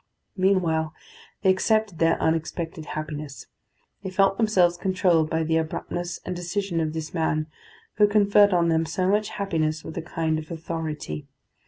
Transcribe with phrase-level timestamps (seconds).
[0.35, 0.95] Meanwhile
[1.43, 3.45] they accepted their unexpected happiness.
[4.01, 7.45] They felt themselves controlled by the abruptness and decision of this man
[7.97, 11.27] who conferred on them so much happiness with a kind of authority.